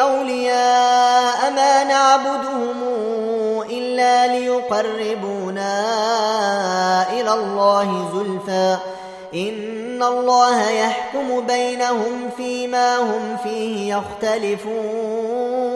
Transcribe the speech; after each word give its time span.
أولياء 0.00 1.50
ما 1.50 1.84
نعبدهم 1.84 2.82
إلا 3.70 4.26
ليقربونا 4.26 5.82
إلى 7.12 7.34
الله 7.34 8.10
زلفى. 8.14 8.76
إن 9.34 10.02
الله 10.02 10.70
يحكم 10.70 11.46
بينهم 11.46 12.30
فيما 12.36 12.98
هم 12.98 13.36
فيه 13.42 13.96
يختلفون. 13.96 15.75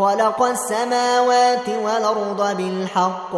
خلق 0.00 0.42
السماوات 0.42 1.68
والأرض 1.82 2.56
بالحق. 2.56 3.34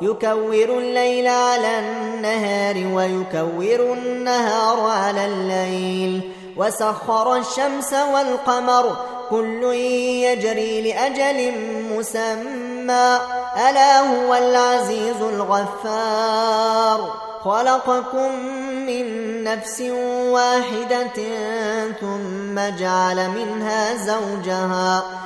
يكور 0.00 0.78
الليل 0.78 1.26
على 1.26 1.78
النهار 1.78 2.94
ويكور 2.94 3.92
النهار 3.92 4.90
على 4.90 5.24
الليل. 5.24 6.32
وسخر 6.56 7.36
الشمس 7.36 7.92
والقمر. 8.14 8.96
كل 9.30 9.62
يجري 10.24 10.92
لأجل 10.92 11.52
مسمى. 11.92 13.18
ألا 13.68 14.00
هو 14.00 14.34
العزيز 14.34 15.20
الغفار. 15.20 17.14
خلقكم 17.44 18.32
من 18.86 19.06
نفس 19.44 19.80
واحدة 20.30 21.16
ثم 22.00 22.76
جعل 22.78 23.30
منها 23.30 23.94
زوجها. 23.96 25.25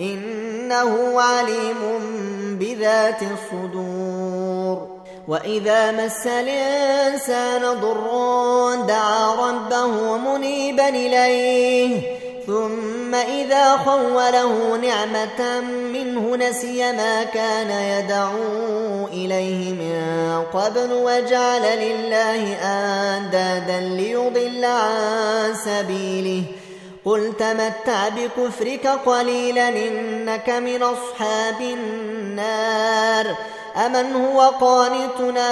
إنه 0.00 1.20
عليم 1.20 1.78
بذات 2.58 3.22
الصدور. 3.22 5.02
وإذا 5.28 5.92
مس 5.92 6.26
الإنسان 6.26 7.60
ضر 7.60 8.06
دعا 8.88 9.34
ربه 9.34 10.16
منيبا 10.16 10.88
إليه 10.88 12.00
ثم 12.46 13.14
إذا 13.14 13.76
خوله 13.76 14.76
نعمة 14.76 15.60
منه 15.92 16.36
نسي 16.36 16.92
ما 16.92 17.24
كان 17.24 17.70
يدعو 17.70 19.06
إليه 19.06 19.72
من 19.72 20.42
قبل 20.52 20.92
وجعل 20.92 21.62
لله 21.78 22.54
آندادا 22.62 23.80
ليضل 23.80 24.64
عن 24.64 25.54
سبيله. 25.64 26.42
قل 27.04 27.32
تمتع 27.38 28.08
بكفرك 28.08 28.86
قليلا 28.86 29.68
إنك 29.68 30.50
من 30.50 30.82
أصحاب 30.82 31.60
النار 31.60 33.36
أمن 33.86 34.14
هو 34.14 34.40
قانتنا 34.40 35.48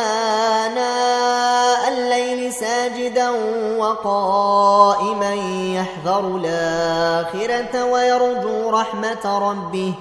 آناء 0.66 1.88
الليل 1.88 2.52
ساجدا 2.52 3.30
وقائما 3.78 5.34
يحذر 5.74 6.36
الآخرة 6.36 7.84
ويرجو 7.84 8.70
رحمة 8.70 9.50
ربه 9.50 9.94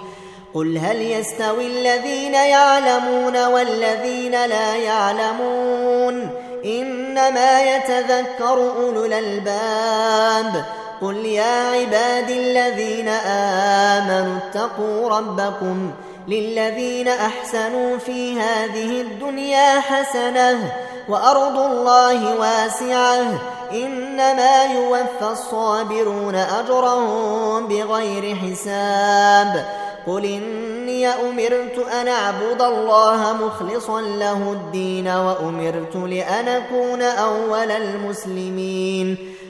قل 0.53 0.77
هل 0.77 1.01
يستوي 1.01 1.67
الذين 1.67 2.33
يعلمون 2.33 3.45
والذين 3.45 4.45
لا 4.45 4.75
يعلمون 4.75 6.29
إنما 6.65 7.61
يتذكر 7.75 8.71
أولو 8.77 9.05
الألباب 9.05 10.65
قل 11.01 11.15
يا 11.15 11.69
عبادي 11.69 12.51
الذين 12.51 13.07
آمنوا 13.07 14.37
اتقوا 14.37 15.09
ربكم 15.09 15.91
للذين 16.27 17.07
أحسنوا 17.07 17.97
في 17.97 18.39
هذه 18.39 19.01
الدنيا 19.01 19.79
حسنة 19.79 20.71
وأرض 21.09 21.57
الله 21.59 22.39
واسعة 22.39 23.39
إنما 23.73 24.65
يوفى 24.65 25.31
الصابرون 25.31 26.35
أجرهم 26.35 27.67
بغير 27.67 28.35
حساب 28.35 29.65
قل 30.07 30.25
إني 30.25 31.07
أمرت 31.07 31.85
أن 32.01 32.07
أعبد 32.07 32.61
الله 32.61 33.33
مخلصا 33.33 34.01
له 34.01 34.51
الدين 34.51 35.07
وأمرت 35.07 35.95
لأن 35.95 36.47
أكون 36.47 37.01
أول 37.01 37.71
المسلمين 37.71 39.17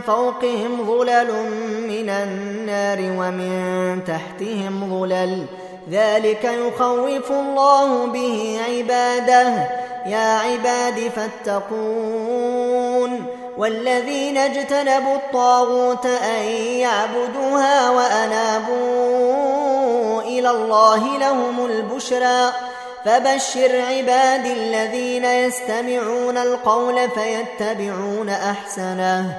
فوقهم 0.00 0.86
ظلل 0.86 1.32
من 1.88 2.10
النار 2.10 2.98
ومن 2.98 4.00
تحتهم 4.06 5.00
ظلل. 5.00 5.46
ذلك 5.90 6.44
يخوف 6.44 7.30
الله 7.30 8.06
به 8.06 8.60
عباده. 8.68 9.68
يا 10.06 10.38
عباد 10.38 11.10
فاتقون. 11.16 13.26
والذين 13.58 14.36
اجتنبوا 14.36 15.14
الطاغوت 15.14 16.06
أن 16.06 16.42
يعبدوها 16.56 17.90
وأنابوا 17.90 19.12
إلى 20.22 20.50
الله 20.50 21.18
لهم 21.18 21.66
البشرى. 21.66 22.52
فبشر 23.04 23.80
عبادي 23.80 24.52
الذين 24.52 25.24
يستمعون 25.24 26.36
القول 26.36 27.10
فيتبعون 27.10 28.28
أحسنه. 28.28 29.38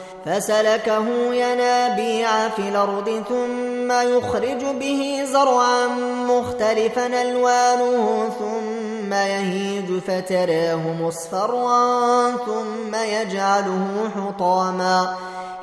فسلكه 0.25 1.33
ينابيع 1.33 2.49
في 2.49 2.69
الأرض 2.69 3.23
ثم 3.29 3.91
يخرج 3.91 4.65
به 4.79 5.23
زرعا 5.33 5.87
مختلفا 6.27 7.21
ألوانه 7.21 8.29
ثم 8.39 9.13
يهيج 9.13 9.99
فتراه 10.07 10.81
مصفرا 11.01 12.31
ثم 12.31 12.95
يجعله 12.95 14.11
حطاما 14.15 15.15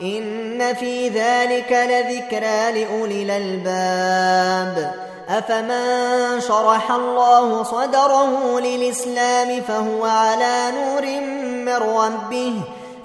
إن 0.02 0.74
في 0.74 1.08
ذلك 1.08 1.72
لذكرى 1.72 2.84
لأولي 2.84 3.22
الألباب 3.22 4.94
أفمن 5.28 6.40
شرح 6.40 6.90
الله 6.90 7.62
صدره 7.62 8.60
للإسلام 8.60 9.60
فهو 9.60 10.04
على 10.04 10.72
نور 10.74 11.20
من 11.64 11.88
ربه 11.96 12.54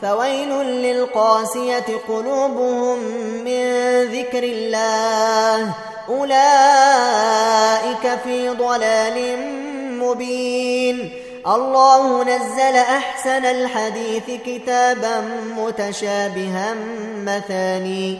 فويل 0.04 0.50
للقاسية 0.64 1.86
قلوبهم 2.08 3.00
من 3.44 3.66
ذكر 4.04 4.44
الله. 4.44 5.74
أولئك 6.10 6.44
في 8.24 8.50
ضلال 8.50 9.38
مبين. 10.00 11.14
الله 11.48 12.24
نزل 12.24 12.76
أحسن 12.76 13.46
الحديث 13.46 14.24
كتابا 14.46 15.22
متشابها 15.58 16.76
مثاني. 17.18 18.20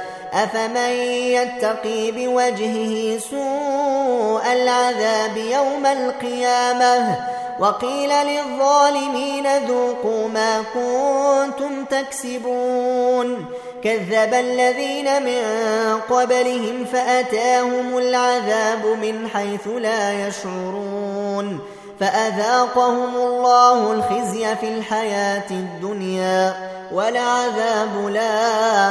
أفمن 0.33 0.91
يتقي 1.35 2.11
بوجهه 2.11 3.19
سوء 3.29 4.53
العذاب 4.53 5.37
يوم 5.37 5.85
القيامة 5.85 7.17
وقيل 7.59 8.09
للظالمين 8.09 9.47
ذوقوا 9.67 10.27
ما 10.27 10.63
كنتم 10.73 11.85
تكسبون 11.85 13.45
كذب 13.83 14.33
الذين 14.33 15.23
من 15.23 15.41
قبلهم 16.09 16.85
فأتاهم 16.85 17.97
العذاب 17.97 18.85
من 18.85 19.27
حيث 19.27 19.67
لا 19.67 20.27
يشعرون 20.27 21.59
فأذاقهم 21.99 23.15
الله 23.15 23.91
الخزي 23.91 24.55
في 24.55 24.67
الحياة 24.67 25.51
الدنيا 25.51 26.71
ولعذاب 26.91 28.07
الآخرة 28.07 28.90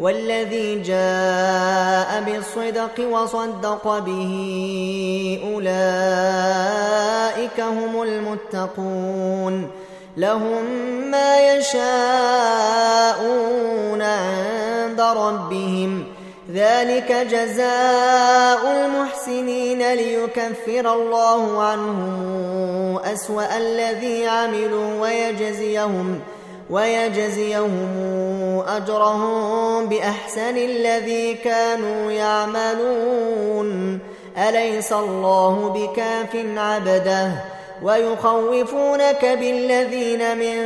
والذي 0.00 0.80
جاء 0.80 2.22
بالصدق 2.26 3.00
وصدق 3.10 3.98
به 3.98 5.40
أولئك 5.54 6.84
هم 7.60 8.02
المتقون 8.02 9.70
لهم 10.16 10.64
ما 11.10 11.54
يشاءون 11.54 12.94
عند 14.02 15.00
ربهم 15.00 16.04
ذلك 16.52 17.12
جزاء 17.30 18.70
المحسنين 18.70 19.92
ليكفر 19.92 20.94
الله 20.94 21.62
عنهم 21.62 22.98
أسوأ 22.98 23.56
الذي 23.56 24.26
عملوا 24.26 25.00
ويجزيهم 25.00 26.20
ويجزيهم 26.74 28.64
أجرهم 28.68 29.86
بأحسن 29.88 30.56
الذي 30.56 31.34
كانوا 31.34 32.12
يعملون. 32.12 33.98
أليس 34.48 34.92
الله 34.92 35.68
بكاف 35.68 36.46
عبده 36.56 37.30
ويخوفونك 37.82 39.24
بالذين 39.24 40.38
من 40.38 40.56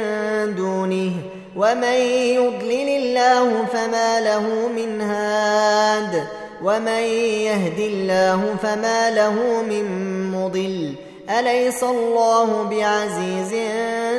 دونه؟ 0.54 1.12
ومن 1.56 1.98
يضلل 2.34 2.88
الله 2.88 3.64
فما 3.72 4.20
له 4.20 4.68
من 4.76 5.00
هاد. 5.00 6.24
ومن 6.64 7.02
يهد 7.48 7.78
الله 7.78 8.56
فما 8.62 9.10
له 9.10 9.62
من 9.62 9.84
مضل. 10.32 11.07
أليس 11.28 11.82
الله 11.82 12.62
بعزيز 12.62 13.52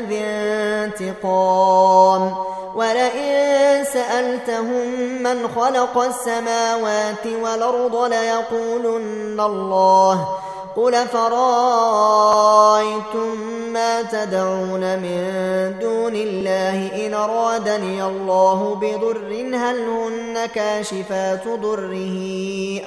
ذي 0.09 0.23
انتقام؟ 0.23 2.33
ولئن 2.75 3.85
سألتهم 3.93 4.87
من 5.23 5.47
خلق 5.55 5.97
السماوات 5.97 7.25
والأرض 7.43 7.95
ليقولن 7.95 9.39
الله. 9.39 10.27
قل 10.75 11.07
فرأيتم 11.07 11.29
ما 13.73 14.01
تدعون 14.01 14.99
من 14.99 15.75
دون 15.81 16.15
الله 16.15 17.05
إن 17.05 17.13
أرادني 17.13 18.03
الله 18.03 18.75
بضر 18.81 19.55
هل 19.55 19.89
هن 19.89 20.45
كاشفات 20.55 21.47
ضره 21.47 22.19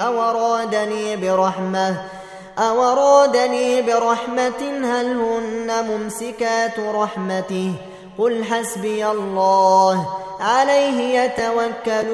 أو 0.01 0.23
أرادني 0.23 1.17
برحمة؟ 1.17 2.22
أو 2.59 2.83
أرادني 2.83 3.83
برحمة 3.83 4.61
هل 4.85 5.07
هن 5.17 5.85
ممسكات 5.89 6.79
رحمته 6.79 7.73
قل 8.19 8.45
حسبي 8.45 9.07
الله 9.07 10.09
عليه 10.41 11.21
يتوكل 11.21 12.09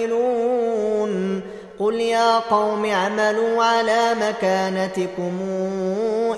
المتوكلون 0.00 1.40
قل 1.80 1.94
يا 1.94 2.38
قوم 2.38 2.84
اعملوا 2.84 3.64
على 3.64 4.14
مكانتكم 4.20 5.32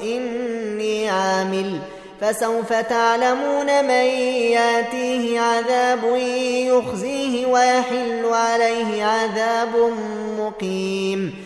إني 0.02 1.08
عامل 1.08 1.78
فسوف 2.20 2.72
تعلمون 2.72 3.84
من 3.84 4.04
ياتيه 4.52 5.40
عذاب 5.40 6.04
يخزيه 6.66 7.46
ويحل 7.46 8.24
عليه 8.24 9.04
عذاب 9.04 9.92
مقيم 10.38 11.45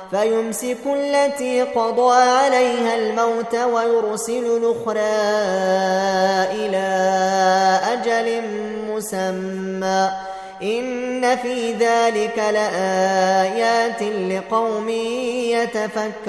فيمسك 0.11 0.77
التي 0.95 1.61
قضى 1.61 2.15
عليها 2.15 2.95
الموت 2.95 3.55
ويرسل 3.55 4.45
الأخرى 4.45 4.99
إلى 6.51 6.87
أجل 7.93 8.43
مسمى. 8.89 10.09
إن 10.63 11.35
في 11.35 11.73
ذلك 11.73 12.37
لآيات 12.37 14.03
لقوم 14.03 14.89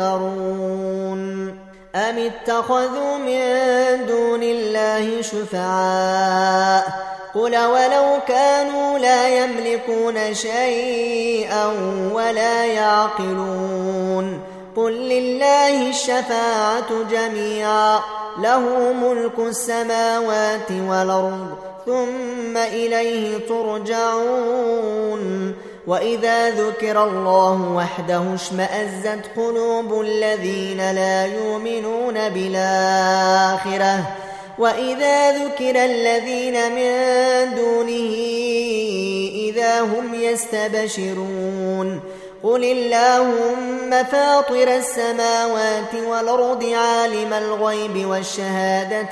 يتفكرون. 0.01 1.49
أم 1.95 2.19
اتخذوا 2.19 3.19
من 3.19 4.07
دون 4.07 4.43
الله 4.43 5.23
شفعاء؟ 5.23 7.12
قل 7.35 7.57
ولو 7.57 8.19
كانوا 8.29 8.99
لا 8.99 9.29
يملكون 9.29 10.35
شيئا 10.35 11.67
ولا 12.13 12.67
يعقلون 12.67 14.41
قل 14.77 14.93
لله 14.93 15.91
الشفاعة 15.91 17.03
جميعا 17.11 18.01
له 18.39 18.93
ملك 18.93 19.39
السماوات 19.39 20.71
والأرض 20.89 21.57
ثم 21.87 22.57
إليه 22.57 23.39
ترجعون 23.49 25.23
وإذا 25.87 26.51
ذكر 26.51 27.05
الله 27.05 27.73
وحده 27.77 28.35
اشمأزت 28.35 29.21
قلوب 29.37 30.01
الذين 30.01 30.91
لا 30.93 31.27
يؤمنون 31.27 32.29
بالآخرة 32.29 34.22
وإذا 34.59 35.31
ذكر 35.31 35.85
الذين 35.85 36.73
من 36.75 37.55
دونه 37.55 38.15
إذا 39.35 39.81
هم 39.81 40.15
يستبشرون 40.15 42.01
قل 42.43 42.65
اللهم 42.65 44.05
فاطر 44.05 44.77
السماوات 44.77 45.95
والأرض 46.07 46.65
عالم 46.65 47.33
الغيب 47.33 48.07
والشهادة 48.07 49.09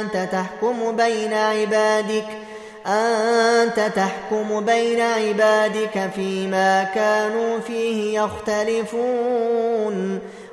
أنت 0.00 0.28
تحكم 0.32 0.96
بين 0.96 1.32
عبادك 1.32 2.26
أنت 2.86 3.90
تحكم 3.96 4.64
بين 4.64 5.00
عبادك 5.00 6.10
فيما 6.14 6.82
كانوا 6.94 7.60
فيه 7.60 8.20
يختلفون 8.20 9.52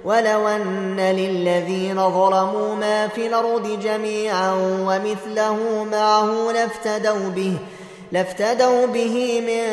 ولو 0.05 0.47
أن 0.47 0.99
للذين 0.99 1.95
ظلموا 1.95 2.75
ما 2.75 3.07
في 3.07 3.27
الأرض 3.27 3.79
جميعا 3.83 4.53
ومثله 4.87 5.85
معه 5.91 6.51
لافتدوا 6.51 7.29
به 7.29 7.57
لافتدوا 8.11 8.85
به 8.85 9.41
من 9.41 9.63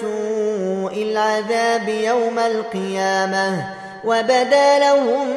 سوء 0.00 1.02
العذاب 1.02 1.88
يوم 1.88 2.38
القيامة. 2.38 3.64
وبدا 4.04 4.78
لهم 4.78 5.28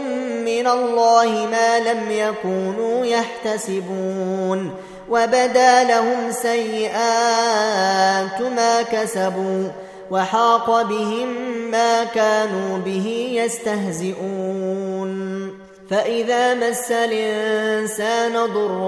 من 0.46 0.68
الله 0.68 1.48
ما 1.52 1.80
لم 1.80 2.12
يكونوا 2.12 3.06
يحتسبون. 3.06 4.74
وبدا 5.10 5.84
لهم 5.84 6.32
سيئات 6.32 6.92
ما 8.56 8.82
كسبوا. 8.82 9.68
وحاق 10.14 10.82
بهم 10.82 11.28
ما 11.72 12.04
كانوا 12.04 12.78
به 12.78 13.32
يستهزئون. 13.42 15.14
فإذا 15.90 16.54
مس 16.54 16.92
الإنسان 16.92 18.34
ضر 18.34 18.80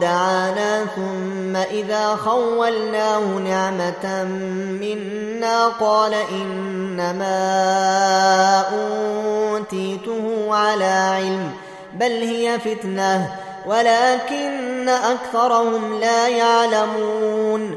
دعانا 0.00 0.84
ثم 0.96 1.56
إذا 1.56 2.16
خولناه 2.16 3.20
نعمة 3.20 4.24
منا 4.80 5.68
قال 5.68 6.14
إنما 6.14 7.40
أوتيته 8.60 10.54
على 10.54 10.84
علم 10.84 11.50
بل 11.92 12.12
هي 12.12 12.58
فتنة 12.58 13.30
ولكن 13.66 14.88
أكثرهم 14.88 16.00
لا 16.00 16.28
يعلمون. 16.28 17.76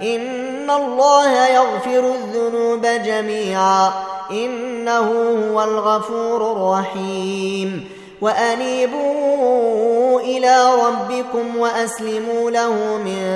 إن 0.00 0.70
الله 0.70 1.46
يغفر 1.46 2.14
الذنوب 2.14 2.86
جميعا. 2.86 3.92
إنه 4.30 5.12
هو 5.52 5.64
الغفور 5.64 6.52
الرحيم. 6.52 7.88
وأنيبوا 8.20 10.20
إلى 10.20 10.66
ربكم 10.86 11.56
وأسلموا 11.56 12.50
له 12.50 12.98
من 13.04 13.26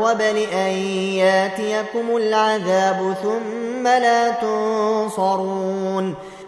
قبل 0.00 0.36
أن 0.52 0.70
ياتيكم 1.14 2.16
العذاب 2.16 3.14
ثم 3.22 3.88
لا 3.88 4.30
تنصرون. 4.30 6.14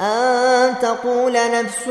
أن 0.00 0.78
تقول 0.82 1.32
نفس 1.32 1.86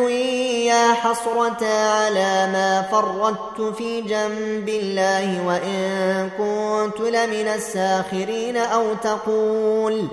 يا 0.66 0.94
حسرة 0.94 1.66
على 1.68 2.48
ما 2.54 2.86
فرطت 2.92 3.62
في 3.78 4.02
جنب 4.02 4.70
الله 4.70 5.48
وإن 5.48 6.30
كنت 6.38 7.00
لمن 7.00 7.48
الساخرين 7.48 8.58
أو 8.58 8.94
تقول 9.04 10.08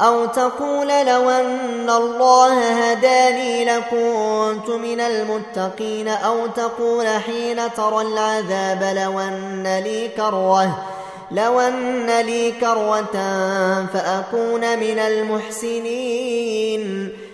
أو 0.00 0.26
تقول 0.26 0.88
لو 0.88 1.30
أن 1.30 1.90
الله 1.90 2.90
هداني 2.90 3.64
لكنت 3.64 4.68
من 4.68 5.00
المتقين 5.00 6.08
أو 6.08 6.46
تقول 6.46 7.06
حين 7.08 7.72
ترى 7.76 8.02
العذاب 8.02 8.96
لو 8.96 9.20
أن 9.20 9.80
لي 9.84 10.08
كروة 10.08 10.70
لو 11.30 11.60
أن 11.60 12.20
لي 12.20 12.52
كروة 12.52 13.12
فأكون 13.92 14.78
من 14.78 14.98
المحسنين. 14.98 16.44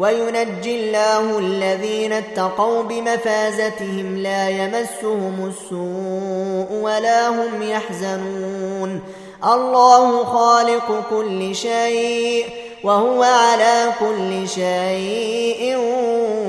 وينجي 0.00 0.74
الله 0.80 1.38
الذين 1.38 2.12
اتقوا 2.12 2.82
بمفازتهم 2.82 4.16
لا 4.16 4.48
يمسهم 4.48 5.52
السوء 5.52 6.80
ولا 6.82 7.28
هم 7.28 7.62
يحزنون. 7.62 9.00
الله 9.44 10.24
خالق 10.24 11.04
كل 11.10 11.54
شيء 11.54 12.46
وهو 12.84 13.22
على 13.22 13.92
كل 14.00 14.48
شيء 14.48 15.76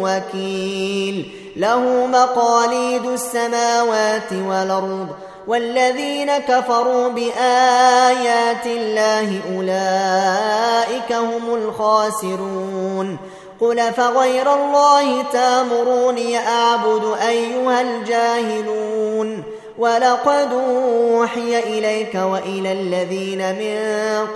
وكيل. 0.01 1.31
له 1.55 2.05
مقاليد 2.05 3.05
السماوات 3.05 4.33
والارض 4.33 5.07
والذين 5.47 6.37
كفروا 6.37 7.09
بايات 7.09 8.65
الله 8.65 9.39
اولئك 9.55 11.13
هم 11.13 11.53
الخاسرون. 11.53 13.17
قل 13.61 13.93
فغير 13.93 14.53
الله 14.53 15.23
تامروني 15.23 16.37
أعبد 16.37 17.17
أيها 17.27 17.81
الجاهلون 17.81 19.43
ولقد 19.77 20.53
أوحي 20.53 21.59
إليك 21.59 22.15
وإلى 22.15 22.71
الذين 22.71 23.55
من 23.55 23.77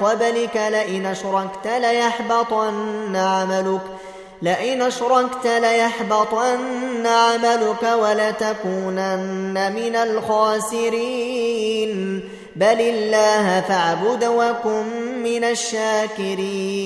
قبلك 0.05 0.55
لئن 0.55 1.05
أشركت 1.05 1.67
ليحبطن 1.67 3.15
عملك 3.15 3.81
لئن 4.41 4.81
أشركت 4.81 5.47
ليحبطن 5.47 7.07
عملك 7.07 7.83
ولتكونن 7.99 9.73
من 9.75 9.95
الخاسرين 9.95 11.35
بل 12.55 12.81
الله 12.81 13.61
فاعبد 13.61 14.25
وكن 14.25 14.85
من 15.23 15.43
الشاكرين 15.43 16.85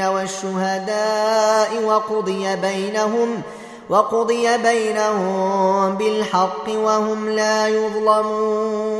والشهداء 0.00 1.84
وقضي 1.84 2.56
بينهم 2.56 3.42
وقضي 3.90 4.58
بينهم 4.58 5.94
بالحق 5.94 6.68
وهم 6.68 7.28
لا 7.28 7.68
يظلمون. 7.68 8.98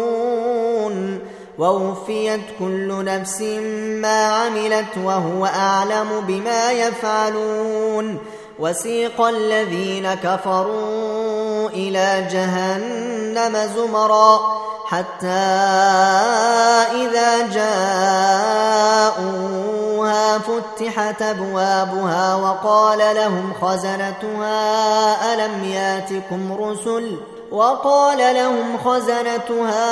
ووفيت 1.59 2.41
كل 2.59 3.05
نفس 3.05 3.41
ما 4.03 4.27
عملت 4.27 4.99
وهو 5.05 5.47
أعلم 5.47 6.09
بما 6.27 6.73
يفعلون. 6.73 8.19
وسيق 8.59 9.21
الذين 9.21 10.15
كفروا 10.15 11.69
إلى 11.69 12.29
جهنم 12.31 13.57
زمرا 13.77 14.41
حتى 14.87 15.27
إذا 16.97 17.47
جاءوها 19.07 19.59
فتحت 20.39 21.23
أبوابها 21.23 22.35
وقال 22.35 22.99
لهم 22.99 23.53
خزنتها 23.61 25.35
ألم 25.35 25.65
ياتكم 25.65 26.53
رسل 26.53 27.17
وقال 27.53 28.35
لهم 28.35 28.79
خزنتها 28.85 29.89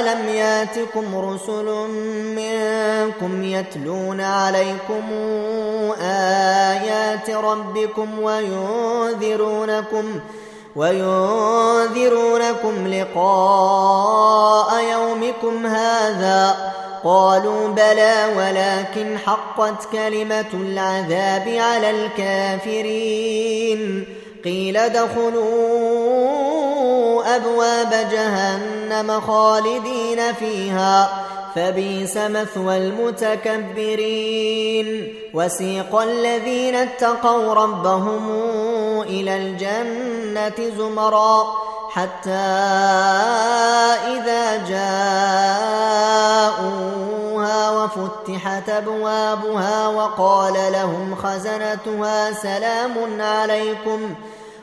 ألم 0.00 0.28
ياتكم 0.28 1.16
رسل 1.16 1.88
منكم 2.36 3.42
يتلون 3.42 4.20
عليكم 4.20 5.02
آيات 6.02 7.30
ربكم 7.30 8.18
وينذرونكم 8.22 10.20
وينذرونكم 10.76 12.06
لقاء 12.86 14.84
يومكم 14.92 15.66
هذا 15.66 16.56
قالوا 17.04 17.68
بلى 17.68 18.14
ولكن 18.36 19.18
حقت 19.18 19.84
كلمة 19.92 20.46
العذاب 20.54 21.48
على 21.48 21.90
الكافرين 21.90 23.40
قيل 24.44 24.76
ادخلوا 24.76 26.00
أبواب 27.36 28.08
جهنم 28.12 29.20
خالدين 29.20 30.32
فيها 30.32 31.24
فبئس 31.54 32.16
مثوى 32.16 32.76
المتكبرين. 32.76 34.08
وسيق 35.34 36.00
الذين 36.00 36.74
اتقوا 36.74 37.54
ربهم 37.54 38.30
إلى 39.02 39.36
الجنة 39.36 40.70
زمرا 40.78 41.46
حتى 41.90 42.30
إذا 44.14 44.56
جاءوها 45.76 46.90
وفتحت 47.70 48.68
أبوابها 48.68 49.88
وقال 49.88 50.54
لهم 50.72 51.14
خزنتها 51.14 52.32
سلام 52.32 53.20
عليكم. 53.20 54.14